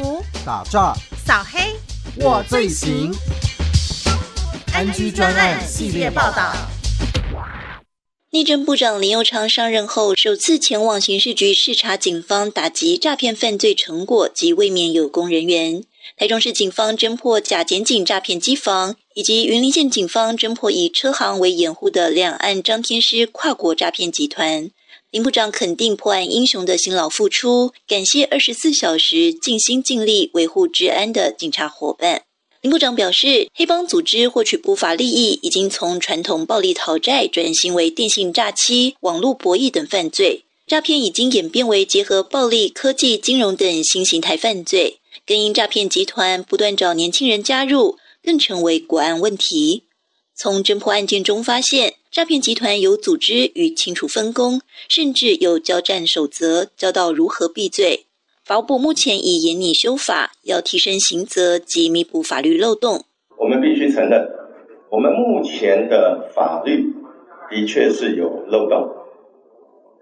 [0.00, 0.94] 毒、打诈、
[1.26, 1.74] 扫黑，
[2.24, 3.12] 我最行。
[4.72, 6.54] 安居专案系列报道。
[8.30, 15.84] 内政部长林佑昌上任后，首次前往刑事局视察警方打击诈骗犯罪成果及卫冕有功人员。
[16.16, 24.70] 台中市警方侦破假检警诈骗机房，以及云林县警方侦破以车行为掩护的两岸张天师跨国诈骗集团。
[25.10, 32.22] 林部长肯定破案英雄的辛劳付出，感谢二十四小时尽心尽力维护治安的警察伙伴。
[32.60, 44.98] 林部长表示，黑帮组织获取不法利益，已经从传统暴力讨债转型为电信诈欺、网络博弈等犯罪，诈骗已经演变为结合暴力、科技、金融等新形态犯罪。
[45.26, 49.82] 更因诈骗集团不断找年轻人加入，更成为国安问题。
[50.42, 58.06] 从侦破案件中发现，诈骗集团有组织与清楚分工，甚至有交战守则，教到如何避罪。
[58.42, 63.04] 法务部目前已严拟修法，要提升刑责及弥补法律漏洞。
[63.36, 64.30] 我们必须承认，
[64.88, 66.86] 我们目前的法律
[67.50, 68.88] 的确是有漏洞。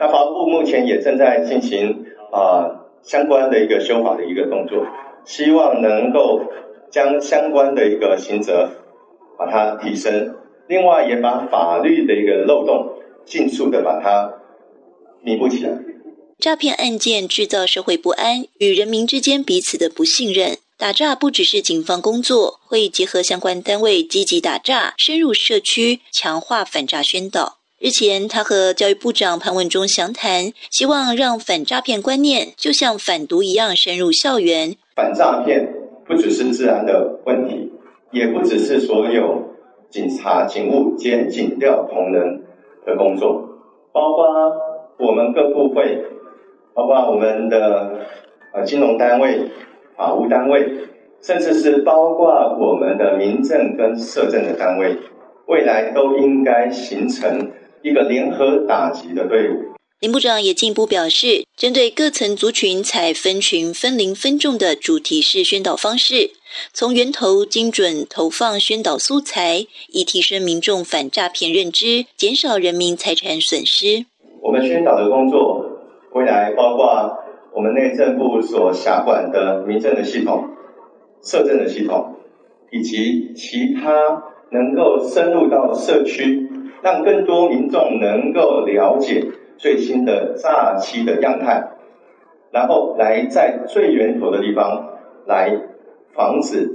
[0.00, 4.86] 那法务部目前也正在进行啊相关的一个修法的一个动作，
[5.26, 6.40] 希望能够
[6.90, 8.70] 将相关的一个刑责
[9.42, 10.36] 把它提升，
[10.68, 12.92] 另外也把法律的一个漏洞
[13.26, 14.34] 迅速的把它
[15.22, 15.72] 弥补起来。
[16.38, 20.58] 诈骗案件制造社会不安，与人民之间彼此的不信任。
[20.76, 27.58] 打诈不只是警方工作，会结合相关单位积极打诈，深入社区，强化反诈宣导。
[27.78, 34.76] 日前，他和教育部长潘文忠详谈，希望让反诈骗观念就像反毒一样深入校园。
[34.94, 35.72] 反诈骗
[36.06, 37.71] 不只是治安的问题，
[38.12, 39.56] 也不只是所有
[39.90, 42.42] 警察、警务兼警调同仁
[42.86, 43.48] 的工作，
[43.92, 44.26] 包括
[44.98, 46.04] 我们各部会。
[46.74, 47.98] 包括我们的
[48.54, 49.50] 呃金融单位、
[49.94, 50.66] 法务单位，
[51.20, 54.96] 甚至是包括我们的民政跟社政的单位，
[55.44, 57.50] 未来都应该形成
[57.82, 59.74] 一个联合打击的队伍。
[60.02, 66.32] 林部长也进一步表示，针对各层族群采分群、分龄、分众的主题式宣导方式，
[66.72, 74.04] 从源头精准投放宣导素材，以提升民众反诈骗认知，减少人民财产损失。
[74.42, 75.68] 我们宣导的工作。
[76.14, 77.16] 未来包括
[77.54, 80.48] 我们内政部所辖管的民政的系统、
[81.22, 82.16] 社政的系统，
[82.72, 86.50] 以及其他能够深入到社区，
[86.82, 89.24] 让更多民众能够了解
[89.62, 91.62] 最新的诈欺的样态，
[92.50, 95.56] 然后来在最源头的地方来
[96.12, 96.68] 防止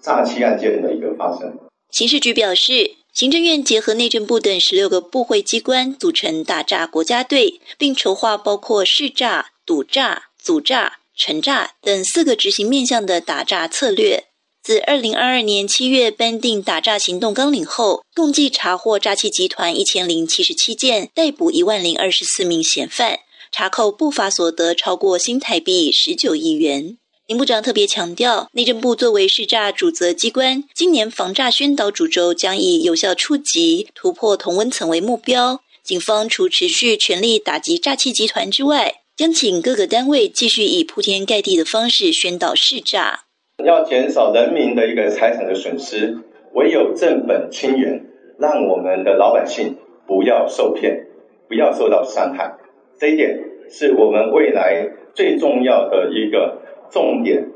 [0.00, 1.58] 诈欺案件的一个发生。
[1.90, 2.96] 刑事局表示。
[3.12, 14.29] 行政院结合内政部等十六个部会机关，组成打诈国家队，并筹划包括试诈、赌诈、阻诈、惩诈等四个执行面向的打诈策略。
[14.62, 23.20] 自二零二二年七月颁定打诈行动纲领后，共计查获诈欺集团一千零七十七件，逮捕一万零二十四名嫌犯，
[23.50, 26.98] 查扣不法所得超过新台币十九亿元。
[27.26, 35.62] 林部长特别强调，内政部作为市诈主责机关，今年防诈宣导主轴将以有效触及、突破同温层为目标。
[35.82, 43.24] 警方除持续全力打击诈欺集团之外，将请各个单位继续以铺天盖地的方式宣导市诈，
[43.64, 46.18] 要减少人民的一个财产的损失，
[46.52, 48.06] 唯有正本清源，
[48.38, 49.76] 让我们的老百姓
[50.06, 51.06] 不要受骗，
[51.48, 52.56] 不要受到伤害。
[52.98, 53.38] 这一点
[53.68, 56.58] 是我们未来最重要的一个。
[56.92, 57.46] 重点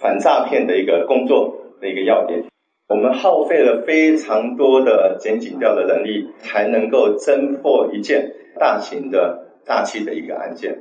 [0.00, 2.42] 反诈骗的一个工作的一个要点，
[2.88, 10.80] 我们耗费了非常多的检警调的能力，才能够侦破一件大型的大气的一个案件。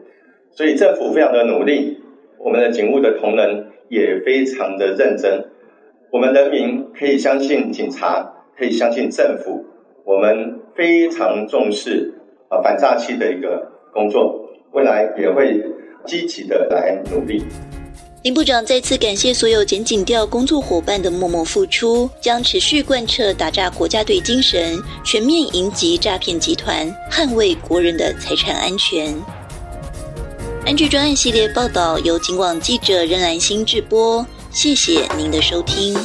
[0.50, 2.00] 所以政府非常的努力，
[2.44, 5.46] 我们的警务的同仁也非常的认真。
[6.12, 9.66] 我们人民可以相信警察，可以相信政府，
[10.06, 12.14] 我们非常重视
[12.50, 15.62] 啊反诈欺的一个工作，未来也会
[16.06, 17.44] 积极的来努力。
[18.24, 29.14] 林部长再次感谢所有检警调工作伙伴的默默付出，将持续贯彻打诈国家队精神，全面迎击诈骗集团，捍卫国人的财产安全。
[30.70, 35.98] 根据专案系列报道由警广记者任兰心制播，谢谢您的收听。